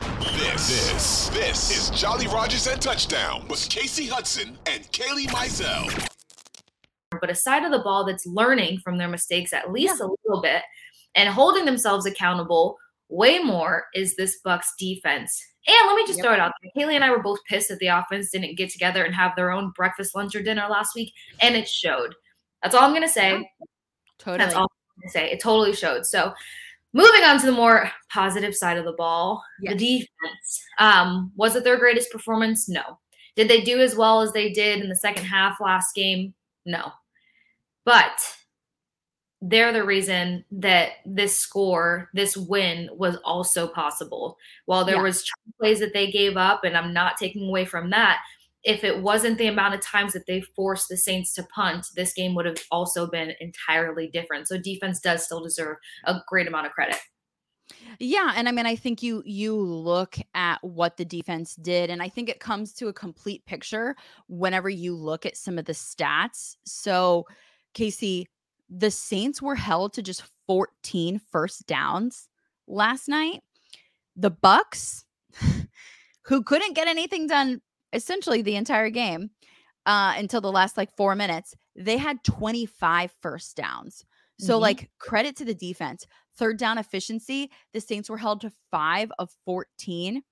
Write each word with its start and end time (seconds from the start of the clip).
This, 0.00 0.68
this, 0.68 1.28
this 1.30 1.70
is 1.70 2.00
Jolly 2.00 2.26
Rogers 2.28 2.66
and 2.66 2.80
Touchdown 2.80 3.46
with 3.48 3.58
Kasey 3.68 4.08
Hudson 4.08 4.56
and 4.66 4.84
Kailey 4.92 5.26
Mizell. 5.26 6.08
But 7.20 7.30
a 7.30 7.34
side 7.34 7.64
of 7.64 7.72
the 7.72 7.80
ball 7.80 8.04
that's 8.04 8.26
learning 8.26 8.80
from 8.80 8.98
their 8.98 9.08
mistakes 9.08 9.52
at 9.52 9.72
least 9.72 9.96
yeah. 9.98 10.06
a 10.06 10.10
little 10.24 10.42
bit 10.42 10.62
and 11.14 11.28
holding 11.28 11.64
themselves 11.64 12.06
accountable 12.06 12.76
way 13.08 13.38
more 13.38 13.86
is 13.94 14.14
this 14.14 14.38
Bucks 14.44 14.72
defense. 14.78 15.42
And 15.66 15.76
let 15.86 15.96
me 15.96 16.06
just 16.06 16.18
yep. 16.18 16.24
throw 16.24 16.34
it 16.34 16.40
out 16.40 16.52
there. 16.62 16.70
Kailey 16.76 16.94
and 16.94 17.04
I 17.04 17.10
were 17.10 17.22
both 17.22 17.40
pissed 17.48 17.68
that 17.68 17.78
the 17.78 17.88
offense 17.88 18.30
didn't 18.30 18.56
get 18.56 18.70
together 18.70 19.04
and 19.04 19.14
have 19.14 19.34
their 19.36 19.50
own 19.50 19.72
breakfast, 19.74 20.14
lunch, 20.14 20.34
or 20.34 20.42
dinner 20.42 20.66
last 20.70 20.94
week, 20.94 21.12
and 21.40 21.56
it 21.56 21.68
showed. 21.68 22.14
That's 22.62 22.74
all 22.74 22.84
I'm 22.84 22.92
gonna 22.92 23.08
say. 23.08 23.50
Totally. 24.18 24.38
That's 24.38 24.54
all 24.54 24.62
I'm 24.62 25.02
gonna 25.02 25.10
say. 25.10 25.30
It 25.30 25.40
totally 25.40 25.74
showed. 25.74 26.06
So 26.06 26.32
moving 26.92 27.22
on 27.22 27.38
to 27.40 27.46
the 27.46 27.52
more 27.52 27.90
positive 28.10 28.54
side 28.54 28.78
of 28.78 28.84
the 28.84 28.92
ball, 28.92 29.42
yes. 29.60 29.72
the 29.72 29.78
defense. 29.78 30.62
Um, 30.78 31.32
was 31.36 31.56
it 31.56 31.64
their 31.64 31.78
greatest 31.78 32.10
performance? 32.10 32.68
No. 32.68 32.98
Did 33.36 33.48
they 33.48 33.60
do 33.60 33.80
as 33.80 33.94
well 33.94 34.20
as 34.20 34.32
they 34.32 34.50
did 34.52 34.80
in 34.80 34.88
the 34.88 34.96
second 34.96 35.24
half 35.24 35.60
last 35.60 35.94
game? 35.94 36.34
No. 36.66 36.92
But 37.84 38.18
they're 39.40 39.72
the 39.72 39.84
reason 39.84 40.44
that 40.50 40.94
this 41.06 41.36
score, 41.36 42.10
this 42.12 42.36
win 42.36 42.90
was 42.92 43.16
also 43.24 43.68
possible. 43.68 44.36
While 44.66 44.84
there 44.84 44.96
yeah. 44.96 45.02
was 45.02 45.30
plays 45.60 45.78
that 45.80 45.92
they 45.92 46.10
gave 46.10 46.36
up, 46.36 46.64
and 46.64 46.76
I'm 46.76 46.92
not 46.92 47.16
taking 47.16 47.48
away 47.48 47.64
from 47.64 47.90
that, 47.90 48.18
if 48.68 48.84
it 48.84 49.02
wasn't 49.02 49.38
the 49.38 49.46
amount 49.46 49.74
of 49.74 49.80
times 49.80 50.12
that 50.12 50.26
they 50.26 50.42
forced 50.42 50.90
the 50.90 50.96
Saints 50.98 51.32
to 51.32 51.42
punt, 51.42 51.86
this 51.96 52.12
game 52.12 52.34
would 52.34 52.44
have 52.44 52.58
also 52.70 53.06
been 53.06 53.32
entirely 53.40 54.08
different. 54.08 54.46
So 54.46 54.58
defense 54.58 55.00
does 55.00 55.24
still 55.24 55.42
deserve 55.42 55.78
a 56.04 56.20
great 56.28 56.46
amount 56.46 56.66
of 56.66 56.72
credit. 56.72 56.96
Yeah, 57.98 58.32
and 58.36 58.46
I 58.46 58.52
mean 58.52 58.66
I 58.66 58.76
think 58.76 59.02
you 59.02 59.22
you 59.24 59.56
look 59.56 60.16
at 60.34 60.62
what 60.62 60.98
the 60.98 61.04
defense 61.04 61.54
did 61.56 61.88
and 61.88 62.02
I 62.02 62.10
think 62.10 62.28
it 62.28 62.40
comes 62.40 62.74
to 62.74 62.88
a 62.88 62.92
complete 62.92 63.44
picture 63.46 63.96
whenever 64.28 64.68
you 64.68 64.94
look 64.94 65.24
at 65.24 65.36
some 65.36 65.58
of 65.58 65.64
the 65.64 65.72
stats. 65.72 66.56
So 66.64 67.26
Kasey, 67.74 68.26
the 68.68 68.90
Saints 68.90 69.40
were 69.40 69.54
held 69.54 69.94
to 69.94 70.02
just 70.02 70.24
14 70.46 71.20
first 71.30 71.66
downs 71.66 72.28
last 72.66 73.08
night. 73.08 73.42
The 74.14 74.30
Bucks, 74.30 75.04
who 76.22 76.42
couldn't 76.42 76.74
get 76.74 76.88
anything 76.88 77.26
done 77.26 77.62
essentially 77.92 78.42
the 78.42 78.56
entire 78.56 78.90
game 78.90 79.30
uh, 79.86 80.14
until 80.16 80.40
the 80.40 80.52
last 80.52 80.76
like 80.76 80.94
four 80.96 81.14
minutes, 81.14 81.54
they 81.74 81.96
had 81.96 82.22
25 82.24 83.12
first 83.22 83.56
downs. 83.56 84.04
So, 84.40 84.54
mm-hmm. 84.54 84.62
like, 84.62 84.90
credit 84.98 85.36
to 85.36 85.44
the 85.44 85.54
defense. 85.54 86.06
Third 86.36 86.58
down 86.58 86.78
efficiency, 86.78 87.50
the 87.72 87.80
Saints 87.80 88.08
were 88.08 88.18
held 88.18 88.42
to 88.42 88.52
five 88.70 89.10
of 89.18 89.30
14. 89.44 90.22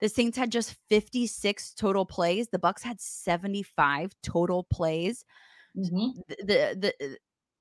The 0.00 0.08
Saints 0.10 0.36
had 0.36 0.52
just 0.52 0.76
56 0.90 1.72
total 1.74 2.04
plays. 2.04 2.48
The 2.48 2.58
Bucks 2.58 2.82
had 2.82 3.00
75 3.00 4.12
total 4.22 4.64
plays. 4.64 5.24
Mm-hmm. 5.76 6.20
The, 6.46 6.94
the 6.98 7.16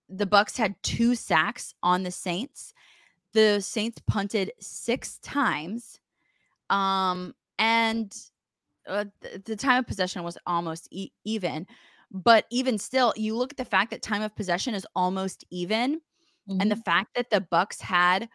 the 0.08 0.26
Bucks 0.26 0.58
had 0.58 0.76
two 0.84 1.16
sacks 1.16 1.74
on 1.82 2.04
the 2.04 2.12
Saints. 2.12 2.74
The 3.34 3.60
Saints 3.62 4.02
punted 4.08 4.52
six 4.60 5.18
times. 5.20 6.00
Um, 6.70 7.34
and 7.58 8.14
uh, 8.88 9.06
the 9.46 9.56
time 9.56 9.80
of 9.80 9.88
possession 9.88 10.24
was 10.24 10.38
almost 10.46 10.88
e- 10.92 11.12
even. 11.24 11.68
But 12.12 12.46
even 12.52 12.78
still, 12.78 13.14
you 13.16 13.36
look 13.36 13.54
at 13.54 13.58
the 13.58 13.66
fact 13.66 13.92
that 13.92 14.02
time 14.02 14.22
of 14.22 14.36
possession 14.36 14.74
is 14.74 14.88
almost 14.96 15.44
even, 15.50 15.96
mm-hmm. 16.50 16.62
and 16.62 16.72
the 16.72 16.76
mm-hmm. 16.76 16.82
fact 16.84 17.16
that 17.16 17.30
the 17.30 17.42
Bucks 17.42 17.82
had 17.82 18.30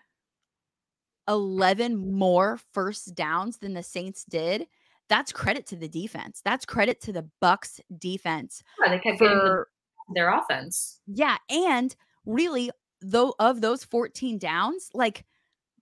11 1.28 2.12
more 2.12 2.58
first 2.72 3.14
downs 3.14 3.58
than 3.58 3.74
the 3.74 3.82
Saints 3.82 4.24
did. 4.24 4.66
That's 5.08 5.32
credit 5.32 5.66
to 5.66 5.76
the 5.76 5.88
defense. 5.88 6.40
That's 6.44 6.64
credit 6.64 7.00
to 7.02 7.12
the 7.12 7.28
Bucks 7.40 7.80
defense. 7.98 8.62
Yeah, 8.82 8.90
they 8.90 8.98
kept 8.98 9.18
for, 9.18 9.68
their 10.14 10.36
offense. 10.36 11.00
Yeah, 11.06 11.36
and 11.48 11.94
really 12.26 12.70
though 13.00 13.34
of 13.38 13.60
those 13.60 13.84
14 13.84 14.38
downs, 14.38 14.90
like 14.92 15.24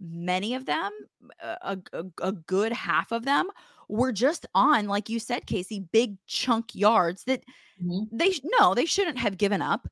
many 0.00 0.54
of 0.54 0.66
them, 0.66 0.92
a, 1.40 1.78
a, 1.92 2.04
a 2.22 2.32
good 2.32 2.72
half 2.72 3.10
of 3.10 3.24
them 3.24 3.48
were 3.88 4.12
just 4.12 4.46
on, 4.54 4.86
like 4.86 5.08
you 5.08 5.18
said, 5.18 5.46
Kasey, 5.46 5.86
big 5.92 6.16
chunk 6.26 6.74
yards 6.74 7.24
that 7.24 7.42
mm-hmm. 7.82 8.16
they 8.16 8.32
no, 8.44 8.74
they 8.74 8.84
shouldn't 8.84 9.18
have 9.18 9.38
given 9.38 9.62
up. 9.62 9.88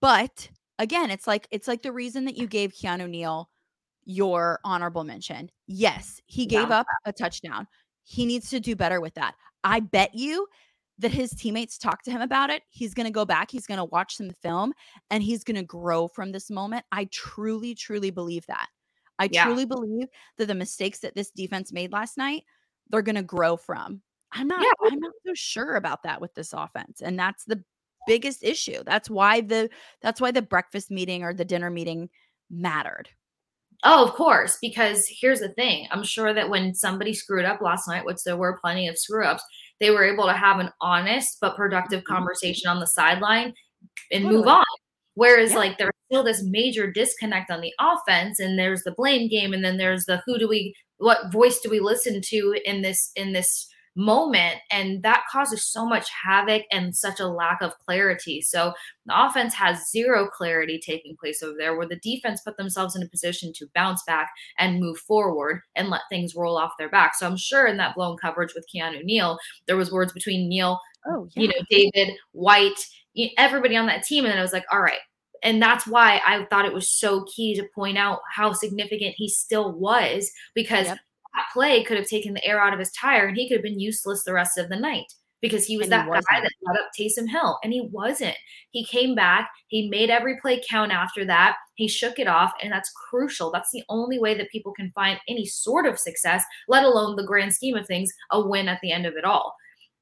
But 0.00 0.50
again, 0.78 1.10
it's 1.10 1.26
like 1.26 1.48
it's 1.50 1.68
like 1.68 1.82
the 1.82 1.92
reason 1.92 2.26
that 2.26 2.36
you 2.36 2.46
gave 2.46 2.72
Keanu 2.72 3.08
Neal 3.08 3.48
your 4.04 4.60
honorable 4.64 5.04
mention. 5.04 5.50
Yes, 5.66 6.20
he 6.26 6.46
gave 6.46 6.68
yeah. 6.68 6.80
up 6.80 6.86
a 7.04 7.12
touchdown. 7.12 7.66
He 8.04 8.24
needs 8.24 8.50
to 8.50 8.60
do 8.60 8.76
better 8.76 9.00
with 9.00 9.14
that. 9.14 9.34
I 9.64 9.80
bet 9.80 10.14
you 10.14 10.46
that 10.98 11.10
his 11.10 11.30
teammates 11.30 11.76
talk 11.76 12.02
to 12.04 12.10
him 12.10 12.22
about 12.22 12.50
it. 12.50 12.62
He's 12.70 12.94
going 12.94 13.06
to 13.06 13.12
go 13.12 13.24
back, 13.24 13.50
he's 13.50 13.66
going 13.66 13.78
to 13.78 13.84
watch 13.84 14.16
some 14.16 14.30
film, 14.30 14.72
and 15.10 15.22
he's 15.22 15.44
going 15.44 15.56
to 15.56 15.62
grow 15.62 16.08
from 16.08 16.32
this 16.32 16.50
moment. 16.50 16.84
I 16.92 17.06
truly, 17.06 17.74
truly 17.74 18.10
believe 18.10 18.46
that. 18.46 18.68
I 19.18 19.28
yeah. 19.30 19.44
truly 19.44 19.64
believe 19.64 20.08
that 20.38 20.46
the 20.46 20.54
mistakes 20.54 21.00
that 21.00 21.14
this 21.14 21.30
defense 21.30 21.72
made 21.72 21.92
last 21.92 22.16
night, 22.16 22.44
they're 22.90 23.02
going 23.02 23.16
to 23.16 23.22
grow 23.22 23.56
from. 23.56 24.02
I'm 24.32 24.48
not 24.48 24.62
yeah. 24.62 24.70
I'm 24.90 24.98
not 24.98 25.12
so 25.26 25.32
sure 25.34 25.76
about 25.76 26.02
that 26.02 26.20
with 26.20 26.34
this 26.34 26.52
offense. 26.52 27.00
And 27.00 27.18
that's 27.18 27.44
the 27.44 27.62
biggest 28.06 28.44
issue. 28.44 28.82
That's 28.84 29.08
why 29.08 29.40
the 29.40 29.70
that's 30.02 30.20
why 30.20 30.30
the 30.30 30.42
breakfast 30.42 30.90
meeting 30.90 31.22
or 31.22 31.32
the 31.32 31.44
dinner 31.44 31.70
meeting 31.70 32.08
mattered. 32.50 33.08
Oh, 33.84 34.04
of 34.06 34.14
course, 34.14 34.58
because 34.60 35.06
here's 35.08 35.40
the 35.40 35.50
thing. 35.50 35.86
I'm 35.90 36.02
sure 36.02 36.32
that 36.32 36.48
when 36.48 36.74
somebody 36.74 37.12
screwed 37.12 37.44
up 37.44 37.60
last 37.60 37.86
night, 37.86 38.04
which 38.04 38.24
there 38.24 38.36
were 38.36 38.58
plenty 38.58 38.88
of 38.88 38.98
screw 38.98 39.24
ups, 39.24 39.44
they 39.80 39.90
were 39.90 40.04
able 40.04 40.24
to 40.24 40.32
have 40.32 40.58
an 40.58 40.70
honest 40.80 41.38
but 41.40 41.56
productive 41.56 42.00
mm-hmm. 42.00 42.14
conversation 42.14 42.68
on 42.68 42.80
the 42.80 42.86
sideline 42.86 43.52
and 44.10 44.24
totally. 44.24 44.36
move 44.36 44.46
on. 44.46 44.64
Whereas, 45.14 45.52
yeah. 45.52 45.58
like, 45.58 45.78
there's 45.78 45.92
still 46.10 46.24
this 46.24 46.42
major 46.42 46.90
disconnect 46.90 47.50
on 47.50 47.60
the 47.60 47.72
offense, 47.80 48.40
and 48.40 48.58
there's 48.58 48.82
the 48.82 48.92
blame 48.92 49.28
game, 49.28 49.52
and 49.52 49.64
then 49.64 49.76
there's 49.76 50.04
the 50.04 50.22
who 50.26 50.38
do 50.38 50.48
we, 50.48 50.74
what 50.98 51.32
voice 51.32 51.60
do 51.60 51.70
we 51.70 51.80
listen 51.80 52.20
to 52.20 52.58
in 52.64 52.82
this 52.82 53.10
in 53.16 53.32
this 53.32 53.68
moment? 53.96 54.56
And 54.70 55.02
that 55.02 55.24
causes 55.30 55.66
so 55.66 55.86
much 55.86 56.08
havoc 56.10 56.62
and 56.70 56.94
such 56.94 57.18
a 57.18 57.26
lack 57.26 57.62
of 57.62 57.78
clarity. 57.84 58.42
So 58.42 58.74
the 59.06 59.26
offense 59.26 59.54
has 59.54 59.90
zero 59.90 60.28
clarity 60.28 60.78
taking 60.84 61.16
place 61.18 61.42
over 61.42 61.54
there 61.58 61.76
where 61.76 61.88
the 61.88 62.00
defense 62.02 62.42
put 62.42 62.56
themselves 62.58 62.94
in 62.94 63.02
a 63.02 63.08
position 63.08 63.52
to 63.56 63.66
bounce 63.74 64.02
back 64.06 64.30
and 64.58 64.80
move 64.80 64.98
forward 64.98 65.62
and 65.74 65.88
let 65.88 66.02
things 66.10 66.34
roll 66.34 66.58
off 66.58 66.72
their 66.78 66.90
back. 66.90 67.14
So 67.14 67.26
i'm 67.26 67.36
sure 67.36 67.66
in 67.66 67.78
that 67.78 67.94
blown 67.94 68.16
coverage 68.18 68.54
with 68.54 68.66
keanu 68.74 69.02
neal 69.02 69.38
there 69.66 69.76
was 69.76 69.90
words 69.90 70.12
between 70.12 70.48
neal 70.48 70.78
oh, 71.06 71.28
yeah. 71.34 71.42
you 71.42 71.48
know 71.48 71.54
devin 71.70 72.16
white 72.32 72.86
everybody 73.38 73.76
on 73.76 73.86
that 73.86 74.02
team. 74.02 74.24
And 74.24 74.32
then 74.32 74.38
i 74.38 74.42
was 74.42 74.52
like 74.52 74.66
all 74.70 74.80
right 74.80 75.00
and 75.42 75.60
that's 75.60 75.86
why 75.86 76.20
I 76.26 76.44
thought 76.50 76.66
it 76.66 76.72
was 76.72 76.88
so 76.88 77.24
key 77.24 77.54
to 77.54 77.68
point 77.74 77.98
out 77.98 78.20
how 78.34 78.52
significant 78.52 79.14
he 79.16 79.28
still 79.28 79.72
was 79.72 80.30
because 80.54 80.86
yep 80.86 80.98
that 81.36 81.46
play 81.52 81.84
could 81.84 81.98
have 81.98 82.08
taken 82.08 82.34
the 82.34 82.44
air 82.44 82.60
out 82.60 82.72
of 82.72 82.78
his 82.78 82.90
tire 82.92 83.26
and 83.26 83.36
he 83.36 83.48
could 83.48 83.58
have 83.58 83.62
been 83.62 83.78
useless 83.78 84.24
the 84.24 84.32
rest 84.32 84.58
of 84.58 84.68
the 84.68 84.76
night 84.76 85.12
because 85.42 85.66
he 85.66 85.76
was 85.76 85.84
and 85.86 85.92
that 85.92 86.04
he 86.06 86.10
guy 86.10 86.40
that 86.40 86.50
let 86.62 86.80
up 86.80 86.88
Taysom 86.98 87.28
Hill. 87.28 87.58
And 87.62 87.72
he 87.72 87.88
wasn't. 87.92 88.36
He 88.70 88.84
came 88.86 89.14
back. 89.14 89.50
He 89.68 89.88
made 89.90 90.08
every 90.08 90.40
play 90.40 90.62
count 90.68 90.92
after 90.92 91.26
that. 91.26 91.56
He 91.74 91.88
shook 91.88 92.18
it 92.18 92.26
off. 92.26 92.52
And 92.62 92.72
that's 92.72 92.90
crucial. 93.10 93.52
That's 93.52 93.70
the 93.70 93.84
only 93.90 94.18
way 94.18 94.34
that 94.34 94.50
people 94.50 94.72
can 94.72 94.90
find 94.94 95.20
any 95.28 95.44
sort 95.44 95.86
of 95.86 95.98
success, 95.98 96.42
let 96.68 96.84
alone 96.84 97.16
the 97.16 97.26
grand 97.26 97.54
scheme 97.54 97.76
of 97.76 97.86
things, 97.86 98.12
a 98.30 98.40
win 98.40 98.66
at 98.66 98.80
the 98.82 98.92
end 98.92 99.04
of 99.04 99.14
it 99.14 99.24
all. 99.24 99.54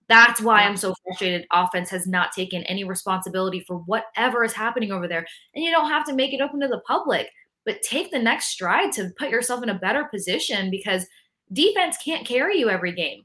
That's 0.09 0.41
why 0.41 0.63
I'm 0.63 0.77
so 0.77 0.95
frustrated. 1.05 1.47
Offense 1.53 1.91
has 1.91 2.07
not 2.07 2.33
taken 2.33 2.63
any 2.65 2.85
responsibility 2.85 3.61
for 3.61 3.79
whatever 3.87 4.45
is 4.45 4.53
happening 4.53 4.93
over 4.93 5.09
there. 5.09 5.27
And 5.55 5.65
you 5.65 5.71
don't 5.71 5.91
have 5.91 6.05
to 6.07 6.15
make 6.15 6.33
it 6.33 6.41
open 6.41 6.61
to 6.61 6.69
the 6.69 6.83
public, 6.87 7.31
but 7.65 7.83
take 7.83 8.11
the 8.11 8.19
next 8.19 8.49
stride 8.49 8.93
to 8.93 9.11
put 9.19 9.31
yourself 9.31 9.63
in 9.63 9.69
a 9.69 9.79
better 9.79 10.05
position 10.05 10.71
because– 10.71 11.07
defense 11.53 11.97
can't 12.03 12.27
carry 12.27 12.59
you 12.59 12.71
every 12.71 12.93
game. 12.93 13.25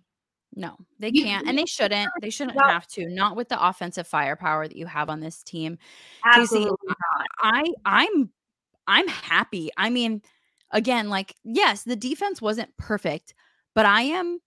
No, 0.55 0.75
they 0.97 1.11
can't, 1.11 1.47
and 1.47 1.57
they 1.57 1.65
shouldn't. 1.65 2.09
They 2.21 2.31
shouldn't 2.31 2.59
have 2.59 2.87
to. 2.87 3.07
Not 3.07 3.35
with 3.35 3.49
the 3.49 3.67
offensive 3.67 4.07
firepower 4.07 4.67
that 4.67 4.75
you 4.75 4.87
have 4.87 5.09
on 5.09 5.19
this 5.19 5.43
team. 5.43 5.77
Absolutely 6.25 6.75
Kasey, 6.89 7.23
I, 7.41 7.63
I'm, 7.85 8.31
I'm 8.87 9.07
happy. 9.07 9.69
I 9.77 9.89
mean, 9.89 10.21
again, 10.71 11.09
like 11.09 11.35
yes, 11.43 11.83
the 11.83 11.95
defense 11.95 12.41
wasn't 12.41 12.75
perfect, 12.77 13.35
but 13.75 13.85
I 13.85 14.01
am. 14.01 14.39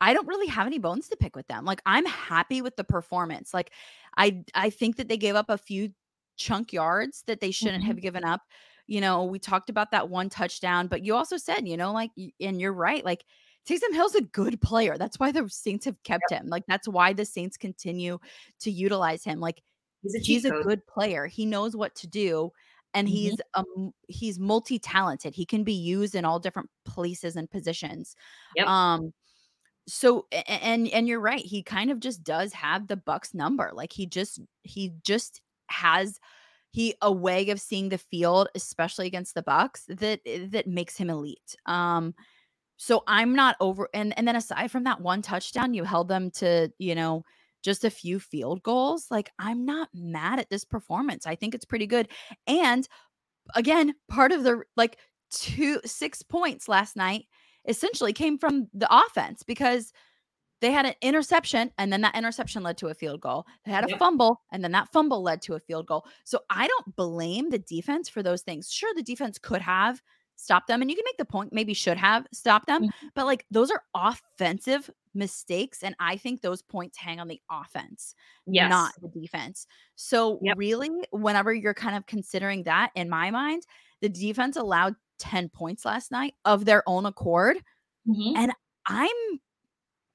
I 0.00 0.14
don't 0.14 0.28
really 0.28 0.48
have 0.48 0.66
any 0.66 0.78
bones 0.78 1.08
to 1.08 1.16
pick 1.16 1.36
with 1.36 1.48
them. 1.48 1.64
Like 1.64 1.82
I'm 1.86 2.06
happy 2.06 2.62
with 2.62 2.76
the 2.76 2.84
performance. 2.84 3.52
Like 3.52 3.72
I, 4.16 4.44
I 4.54 4.70
think 4.70 4.96
that 4.96 5.08
they 5.08 5.16
gave 5.16 5.34
up 5.34 5.50
a 5.50 5.58
few 5.58 5.90
chunk 6.36 6.72
yards 6.72 7.24
that 7.26 7.40
they 7.40 7.50
shouldn't 7.50 7.80
mm-hmm. 7.80 7.88
have 7.88 8.00
given 8.00 8.24
up 8.24 8.42
you 8.88 9.02
know, 9.02 9.24
we 9.24 9.38
talked 9.38 9.68
about 9.68 9.90
that 9.90 10.08
one 10.08 10.30
touchdown, 10.30 10.86
but 10.88 11.04
you 11.04 11.14
also 11.14 11.36
said, 11.36 11.68
you 11.68 11.76
know, 11.76 11.92
like, 11.92 12.10
and 12.40 12.58
you're 12.58 12.72
right, 12.72 13.04
like 13.04 13.22
Taysom 13.68 13.92
Hill's 13.92 14.14
a 14.14 14.22
good 14.22 14.62
player. 14.62 14.96
That's 14.96 15.20
why 15.20 15.30
the 15.30 15.46
Saints 15.50 15.84
have 15.84 16.02
kept 16.04 16.24
yep. 16.30 16.40
him. 16.40 16.48
Like, 16.48 16.64
that's 16.66 16.88
why 16.88 17.12
the 17.12 17.26
Saints 17.26 17.58
continue 17.58 18.18
to 18.60 18.70
utilize 18.70 19.22
him. 19.22 19.40
Like, 19.40 19.62
he's 20.02 20.14
a, 20.14 20.18
he's 20.20 20.44
a 20.46 20.62
good 20.62 20.86
player. 20.86 21.26
He 21.26 21.44
knows 21.44 21.76
what 21.76 21.94
to 21.96 22.06
do. 22.06 22.50
and 22.94 23.06
mm-hmm. 23.06 23.14
he's 23.14 23.40
um 23.54 23.92
he's 24.08 24.38
multi-talented. 24.38 25.34
He 25.34 25.44
can 25.44 25.64
be 25.64 25.74
used 25.74 26.14
in 26.14 26.24
all 26.24 26.38
different 26.38 26.70
places 26.84 27.36
and 27.36 27.50
positions. 27.50 28.16
Yep. 28.56 28.66
Um 28.66 29.12
so 29.88 30.26
and 30.30 30.88
and 30.88 31.08
you're 31.08 31.20
right. 31.20 31.44
He 31.44 31.62
kind 31.62 31.90
of 31.90 32.00
just 32.00 32.22
does 32.22 32.52
have 32.52 32.86
the 32.86 32.96
Bucks 32.96 33.34
number. 33.34 33.70
Like 33.72 33.92
he 33.92 34.06
just 34.06 34.40
he 34.62 34.92
just 35.02 35.40
has 35.68 36.20
he 36.70 36.94
a 37.02 37.10
way 37.10 37.50
of 37.50 37.60
seeing 37.60 37.88
the 37.88 37.98
field 37.98 38.48
especially 38.54 39.06
against 39.06 39.34
the 39.34 39.42
bucks 39.42 39.84
that 39.88 40.20
that 40.50 40.66
makes 40.66 40.96
him 40.96 41.10
elite 41.10 41.56
um 41.66 42.14
so 42.76 43.02
i'm 43.06 43.34
not 43.34 43.56
over 43.60 43.88
and 43.94 44.16
and 44.16 44.28
then 44.28 44.36
aside 44.36 44.70
from 44.70 44.84
that 44.84 45.00
one 45.00 45.22
touchdown 45.22 45.74
you 45.74 45.84
held 45.84 46.08
them 46.08 46.30
to 46.30 46.70
you 46.78 46.94
know 46.94 47.24
just 47.62 47.84
a 47.84 47.90
few 47.90 48.20
field 48.20 48.62
goals 48.62 49.06
like 49.10 49.30
i'm 49.38 49.64
not 49.64 49.88
mad 49.94 50.38
at 50.38 50.50
this 50.50 50.64
performance 50.64 51.26
i 51.26 51.34
think 51.34 51.54
it's 51.54 51.64
pretty 51.64 51.86
good 51.86 52.08
and 52.46 52.88
again 53.54 53.94
part 54.08 54.32
of 54.32 54.44
the 54.44 54.62
like 54.76 54.98
two 55.30 55.80
six 55.84 56.22
points 56.22 56.68
last 56.68 56.96
night 56.96 57.24
essentially 57.68 58.12
came 58.12 58.38
from 58.38 58.68
the 58.72 58.88
offense 58.90 59.42
because 59.42 59.92
they 60.60 60.72
had 60.72 60.86
an 60.86 60.94
interception 61.02 61.70
and 61.78 61.92
then 61.92 62.00
that 62.00 62.16
interception 62.16 62.62
led 62.62 62.76
to 62.78 62.88
a 62.88 62.94
field 62.94 63.20
goal. 63.20 63.46
They 63.64 63.70
had 63.70 63.84
a 63.84 63.90
yep. 63.90 63.98
fumble 63.98 64.40
and 64.50 64.64
then 64.64 64.72
that 64.72 64.90
fumble 64.92 65.22
led 65.22 65.40
to 65.42 65.54
a 65.54 65.60
field 65.60 65.86
goal. 65.86 66.04
So 66.24 66.40
I 66.50 66.66
don't 66.66 66.96
blame 66.96 67.50
the 67.50 67.60
defense 67.60 68.08
for 68.08 68.22
those 68.22 68.42
things. 68.42 68.72
Sure, 68.72 68.92
the 68.94 69.02
defense 69.02 69.38
could 69.38 69.62
have 69.62 70.02
stopped 70.34 70.68
them 70.68 70.80
and 70.80 70.90
you 70.90 70.96
can 70.96 71.04
make 71.04 71.16
the 71.16 71.24
point 71.24 71.52
maybe 71.52 71.74
should 71.74 71.96
have 71.96 72.26
stopped 72.32 72.66
them, 72.66 72.84
mm-hmm. 72.84 73.06
but 73.14 73.26
like 73.26 73.44
those 73.50 73.70
are 73.70 73.82
offensive 73.94 74.88
mistakes 75.14 75.82
and 75.82 75.94
I 75.98 76.16
think 76.16 76.40
those 76.40 76.62
points 76.62 76.96
hang 76.96 77.20
on 77.20 77.28
the 77.28 77.40
offense, 77.50 78.14
yes. 78.46 78.70
not 78.70 78.92
the 79.00 79.08
defense. 79.08 79.66
So 79.96 80.38
yep. 80.42 80.56
really 80.56 80.90
whenever 81.10 81.52
you're 81.52 81.74
kind 81.74 81.96
of 81.96 82.06
considering 82.06 82.64
that 82.64 82.90
in 82.94 83.08
my 83.08 83.30
mind, 83.30 83.64
the 84.00 84.08
defense 84.08 84.56
allowed 84.56 84.94
10 85.18 85.48
points 85.48 85.84
last 85.84 86.10
night 86.10 86.34
of 86.44 86.64
their 86.64 86.82
own 86.86 87.06
accord. 87.06 87.56
Mm-hmm. 88.08 88.36
And 88.36 88.52
I'm 88.86 89.40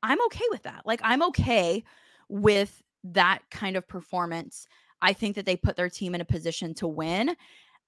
I'm 0.02 0.24
okay 0.26 0.46
with 0.52 0.64
that. 0.64 0.82
Like 0.86 1.02
I'm 1.04 1.24
okay 1.24 1.84
with 2.28 2.82
that 3.06 3.40
kind 3.50 3.78
of 3.78 3.88
performance. 3.88 4.68
I 5.02 5.14
think 5.14 5.36
that 5.36 5.46
they 5.46 5.56
put 5.56 5.76
their 5.76 5.90
team 5.90 6.16
in 6.16 6.22
a 6.22 6.26
position 6.26 6.74
to 6.76 6.88
win. 6.88 7.36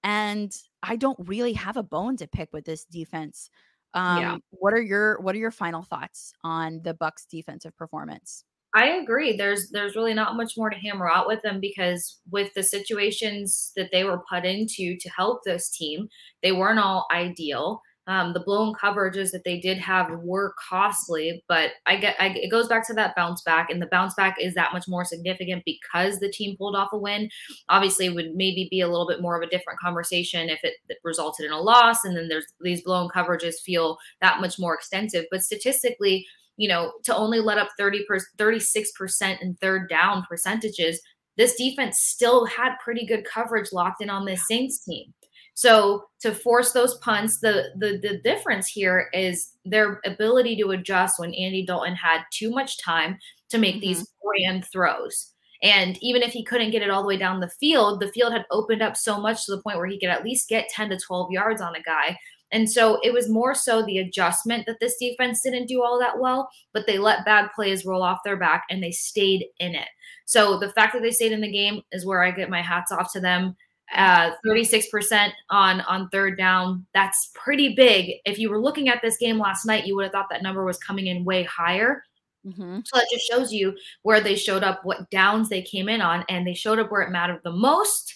And 0.04 0.56
I 0.84 0.96
don't 0.98 1.18
really 1.28 1.54
have 1.54 1.78
a 1.78 1.84
bone 1.84 2.18
to 2.18 2.28
pick 2.28 2.50
with 2.54 2.66
this 2.66 2.86
defense. 2.86 3.50
Um, 3.94 4.22
yeah. 4.22 4.38
what 4.50 4.74
are 4.74 4.82
your 4.82 5.20
what 5.22 5.36
are 5.36 5.40
your 5.40 5.52
final 5.52 5.82
thoughts 5.82 6.34
on 6.44 6.82
the 6.84 6.94
Bucks 6.94 7.26
defensive 7.26 7.76
performance? 7.78 8.44
I 8.76 8.88
agree. 8.88 9.38
There's 9.38 9.70
there's 9.72 9.96
really 9.96 10.14
not 10.14 10.36
much 10.36 10.54
more 10.58 10.70
to 10.70 10.78
hammer 10.78 11.10
out 11.10 11.28
with 11.28 11.42
them 11.44 11.60
because 11.62 12.20
with 12.30 12.54
the 12.56 12.64
situations 12.64 13.72
that 13.78 13.90
they 13.94 14.04
were 14.04 14.24
put 14.30 14.46
into 14.46 14.98
to 15.00 15.10
help 15.16 15.42
this 15.46 15.70
team, 15.70 16.10
they 16.44 16.52
weren't 16.52 16.80
all 16.80 17.08
ideal. 17.12 17.82
Um, 18.08 18.34
the 18.34 18.42
blown 18.42 18.76
coverages 18.76 19.32
that 19.32 19.44
they 19.46 19.60
did 19.60 19.80
have 19.80 20.12
were 20.22 20.54
costly, 20.70 21.44
but 21.48 21.72
I 21.88 21.96
get 21.96 22.16
I, 22.20 22.28
it 22.36 22.52
goes 22.52 22.68
back 22.68 22.86
to 22.88 22.94
that 22.96 23.16
bounce 23.16 23.42
back, 23.44 23.70
and 23.72 23.82
the 23.82 23.88
bounce 23.88 24.14
back 24.14 24.36
is 24.40 24.54
that 24.56 24.74
much 24.74 24.88
more 24.90 25.06
significant 25.06 25.64
because 25.66 26.20
the 26.20 26.30
team 26.32 26.56
pulled 26.58 26.76
off 26.76 26.90
a 26.94 27.00
win. 27.00 27.30
Obviously, 27.70 28.08
it 28.08 28.14
would 28.16 28.36
maybe 28.36 28.68
be 28.70 28.82
a 28.82 28.88
little 28.90 29.08
bit 29.08 29.22
more 29.22 29.38
of 29.38 29.48
a 29.48 29.50
different 29.50 29.80
conversation 29.80 30.50
if 30.50 30.60
it, 30.64 30.76
it 30.90 30.98
resulted 31.04 31.48
in 31.48 31.52
a 31.54 31.60
loss, 31.62 32.04
and 32.04 32.16
then 32.16 32.28
there's 32.28 32.46
these 32.62 32.84
blown 32.84 33.10
coverages 33.10 33.56
feel 33.66 33.98
that 34.22 34.42
much 34.42 34.60
more 34.60 34.76
extensive. 34.76 35.26
But 35.32 35.44
statistically, 35.44 36.26
you 36.58 36.68
know, 36.68 36.94
to 37.04 37.16
only 37.16 37.40
let 37.40 37.58
up 37.58 37.70
30 37.78 38.06
per, 38.08 38.20
36% 38.38 39.42
in 39.42 39.56
third 39.56 39.90
down 39.90 40.24
percentages, 40.28 41.02
this 41.38 41.56
defense 41.56 42.00
still 42.00 42.46
had 42.46 42.76
pretty 42.84 43.06
good 43.06 43.26
coverage 43.26 43.72
locked 43.74 44.02
in 44.02 44.10
on 44.10 44.26
this 44.26 44.48
Saints 44.48 44.84
team. 44.84 45.14
So 45.56 46.04
to 46.20 46.34
force 46.34 46.74
those 46.74 46.98
punts, 46.98 47.40
the 47.40 47.70
the 47.78 47.98
the 48.02 48.20
difference 48.24 48.68
here 48.68 49.10
is 49.14 49.54
their 49.64 50.02
ability 50.06 50.58
to 50.58 50.72
adjust 50.72 51.18
when 51.18 51.34
Andy 51.34 51.66
Dalton 51.66 51.96
had 51.96 52.24
too 52.32 52.52
much 52.52 52.78
time 52.84 53.18
to 53.50 53.58
make 53.58 53.76
mm-hmm. 53.76 53.82
these 53.82 54.14
grand 54.22 54.66
throws. 54.72 55.32
And 55.64 55.98
even 56.02 56.22
if 56.22 56.34
he 56.34 56.44
couldn't 56.44 56.72
get 56.72 56.82
it 56.82 56.90
all 56.90 57.02
the 57.02 57.08
way 57.08 57.18
down 57.18 57.40
the 57.40 57.50
field, 57.50 58.02
the 58.02 58.12
field 58.12 58.34
had 58.34 58.46
opened 58.52 58.82
up 58.82 58.98
so 58.98 59.20
much 59.20 59.46
to 59.46 59.56
the 59.56 59.62
point 59.62 59.78
where 59.78 59.88
he 59.88 60.00
could 60.00 60.10
at 60.10 60.24
least 60.24 60.50
get 60.50 60.70
10 60.70 60.90
to 60.90 60.98
12 60.98 61.32
yards 61.32 61.62
on 61.62 61.76
a 61.76 61.82
guy. 61.82 62.18
And 62.52 62.70
so 62.70 63.00
it 63.04 63.12
was 63.12 63.30
more 63.30 63.56
so 63.56 63.84
the 63.84 63.98
adjustment 63.98 64.66
that 64.66 64.80
this 64.80 64.98
defense 64.98 65.42
didn't 65.42 65.68
do 65.68 65.84
all 65.84 66.00
that 66.00 66.20
well, 66.20 66.50
but 66.74 66.86
they 66.88 66.98
let 66.98 67.26
bad 67.26 67.50
plays 67.56 67.86
roll 67.86 68.04
off 68.04 68.20
their 68.24 68.38
back 68.38 68.66
and 68.70 68.82
they 68.82 68.92
stayed 68.92 69.46
in 69.60 69.76
it. 69.76 69.88
So 70.26 70.58
the 70.60 70.72
fact 70.72 70.94
that 70.94 71.02
they 71.02 71.12
stayed 71.12 71.32
in 71.32 71.42
the 71.42 71.52
game 71.52 71.82
is 71.92 72.06
where 72.06 72.24
I 72.24 72.32
get 72.32 72.50
my 72.50 72.62
hats 72.62 72.92
off 72.92 73.12
to 73.14 73.20
them 73.20 73.56
uh, 73.94 74.32
36% 74.46 75.32
on 75.50 75.82
on 75.82 76.10
third 76.10 76.38
down. 76.38 76.86
That's 76.94 77.32
pretty 77.36 77.76
big. 77.76 78.16
If 78.26 78.40
you 78.40 78.50
were 78.50 78.62
looking 78.62 78.90
at 78.90 79.02
this 79.02 79.18
game 79.18 79.40
last 79.40 79.66
night, 79.66 79.86
you 79.86 79.96
would 79.96 80.04
have 80.04 80.12
thought 80.12 80.30
that 80.32 80.44
number 80.44 80.64
was 80.64 80.78
coming 80.78 81.08
in 81.08 81.24
way 81.24 81.44
higher. 81.44 82.04
Mm-hmm. 82.46 82.80
So 82.86 82.98
that 82.98 83.08
just 83.12 83.26
shows 83.26 83.52
you 83.52 83.76
where 84.04 84.22
they 84.22 84.36
showed 84.36 84.64
up, 84.64 84.82
what 84.84 85.10
downs 85.10 85.50
they 85.50 85.62
came 85.62 85.90
in 85.90 86.02
on, 86.02 86.24
and 86.30 86.46
they 86.46 86.54
showed 86.54 86.80
up 86.80 86.92
where 86.92 87.02
it 87.02 87.12
mattered 87.12 87.42
the 87.44 87.52
most. 87.52 88.16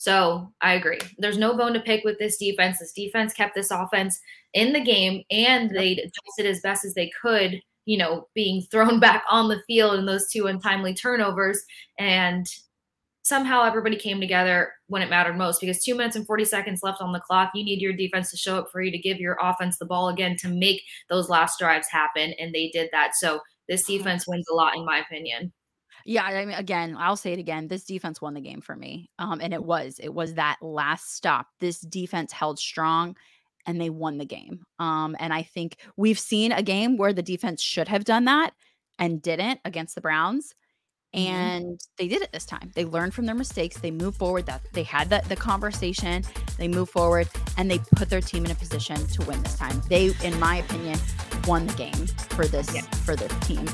So 0.00 0.50
I 0.62 0.72
agree. 0.72 0.98
There's 1.18 1.36
no 1.36 1.54
bone 1.54 1.74
to 1.74 1.80
pick 1.80 2.04
with 2.04 2.18
this 2.18 2.38
defense. 2.38 2.78
This 2.78 2.92
defense 2.92 3.34
kept 3.34 3.54
this 3.54 3.70
offense 3.70 4.18
in 4.54 4.72
the 4.72 4.80
game, 4.80 5.22
and 5.30 5.68
they 5.68 5.92
adjusted 5.92 6.46
as 6.46 6.62
best 6.62 6.86
as 6.86 6.94
they 6.94 7.10
could. 7.20 7.60
You 7.84 7.98
know, 7.98 8.26
being 8.34 8.62
thrown 8.70 8.98
back 9.00 9.24
on 9.30 9.48
the 9.48 9.62
field 9.66 9.98
in 9.98 10.06
those 10.06 10.30
two 10.30 10.46
untimely 10.46 10.94
turnovers, 10.94 11.62
and 11.98 12.46
somehow 13.24 13.62
everybody 13.62 13.94
came 13.94 14.20
together 14.20 14.72
when 14.86 15.02
it 15.02 15.10
mattered 15.10 15.36
most 15.36 15.60
because 15.60 15.84
two 15.84 15.94
minutes 15.94 16.16
and 16.16 16.26
40 16.26 16.46
seconds 16.46 16.80
left 16.82 17.02
on 17.02 17.12
the 17.12 17.20
clock. 17.20 17.50
You 17.54 17.62
need 17.62 17.82
your 17.82 17.92
defense 17.92 18.30
to 18.30 18.38
show 18.38 18.56
up 18.56 18.70
for 18.72 18.80
you 18.80 18.90
to 18.90 18.98
give 18.98 19.20
your 19.20 19.36
offense 19.42 19.76
the 19.76 19.84
ball 19.84 20.08
again 20.08 20.34
to 20.38 20.48
make 20.48 20.80
those 21.10 21.28
last 21.28 21.58
drives 21.58 21.88
happen. 21.90 22.32
And 22.40 22.54
they 22.54 22.70
did 22.70 22.88
that. 22.92 23.16
So 23.16 23.40
this 23.68 23.82
uh-huh. 23.82 23.98
defense 23.98 24.26
wins 24.26 24.48
a 24.50 24.54
lot, 24.54 24.76
in 24.76 24.86
my 24.86 25.00
opinion. 25.00 25.52
Yeah, 26.04 26.24
I 26.24 26.44
mean, 26.44 26.56
again, 26.56 26.96
I'll 26.98 27.16
say 27.16 27.32
it 27.32 27.38
again. 27.38 27.68
This 27.68 27.84
defense 27.84 28.20
won 28.20 28.34
the 28.34 28.40
game 28.40 28.60
for 28.60 28.76
me, 28.76 29.10
um, 29.18 29.40
and 29.40 29.52
it 29.52 29.62
was 29.62 29.98
it 30.02 30.12
was 30.12 30.34
that 30.34 30.56
last 30.62 31.14
stop. 31.14 31.46
This 31.60 31.80
defense 31.80 32.32
held 32.32 32.58
strong, 32.58 33.16
and 33.66 33.80
they 33.80 33.90
won 33.90 34.18
the 34.18 34.24
game. 34.24 34.64
Um, 34.78 35.16
and 35.18 35.32
I 35.32 35.42
think 35.42 35.76
we've 35.96 36.18
seen 36.18 36.52
a 36.52 36.62
game 36.62 36.96
where 36.96 37.12
the 37.12 37.22
defense 37.22 37.62
should 37.62 37.88
have 37.88 38.04
done 38.04 38.24
that 38.24 38.52
and 38.98 39.22
didn't 39.22 39.60
against 39.64 39.94
the 39.94 40.00
Browns. 40.00 40.54
Mm-hmm. 41.14 41.34
and 41.34 41.64
mm-hmm. 41.64 41.74
they 41.98 42.06
did 42.06 42.22
it 42.22 42.30
this 42.30 42.44
time 42.44 42.70
they 42.76 42.84
learned 42.84 43.12
from 43.12 43.26
their 43.26 43.34
mistakes 43.34 43.76
they 43.78 43.90
moved 43.90 44.16
forward 44.16 44.46
that 44.46 44.62
they 44.74 44.84
had 44.84 45.10
the, 45.10 45.20
the 45.28 45.34
conversation 45.34 46.22
they 46.56 46.68
moved 46.68 46.92
forward 46.92 47.28
and 47.56 47.68
they 47.68 47.80
put 47.96 48.08
their 48.08 48.20
team 48.20 48.44
in 48.44 48.52
a 48.52 48.54
position 48.54 49.04
to 49.08 49.20
win 49.24 49.42
this 49.42 49.56
time 49.56 49.82
they 49.88 50.12
in 50.22 50.38
my 50.38 50.58
opinion 50.58 50.96
won 51.48 51.66
the 51.66 51.74
game 51.74 52.06
for 52.06 52.46
this 52.46 52.72
yeah. 52.72 52.82
for 52.82 53.16
this 53.16 53.32
team 53.40 53.68